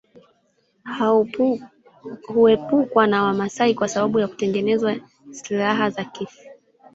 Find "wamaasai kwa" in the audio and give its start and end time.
3.23-3.87